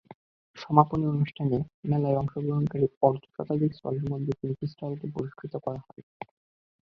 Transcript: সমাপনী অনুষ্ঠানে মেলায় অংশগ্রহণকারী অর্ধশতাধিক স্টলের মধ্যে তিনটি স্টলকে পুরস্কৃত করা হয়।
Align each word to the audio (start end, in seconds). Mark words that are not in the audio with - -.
সমাপনী 0.57 1.05
অনুষ্ঠানে 1.07 1.57
মেলায় 1.85 2.19
অংশগ্রহণকারী 2.21 2.85
অর্ধশতাধিক 3.01 3.71
স্টলের 3.73 4.05
মধ্যে 4.11 4.31
তিনটি 4.39 4.65
স্টলকে 4.67 5.05
পুরস্কৃত 5.13 5.53
করা 5.65 5.79
হয়। 5.85 6.03